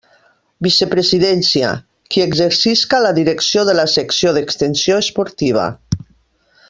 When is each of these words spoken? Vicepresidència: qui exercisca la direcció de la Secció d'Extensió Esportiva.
Vicepresidència: 0.67 1.73
qui 2.15 2.23
exercisca 2.25 3.03
la 3.07 3.13
direcció 3.19 3.67
de 3.69 3.77
la 3.81 3.87
Secció 3.97 4.33
d'Extensió 4.39 4.99
Esportiva. 5.07 5.69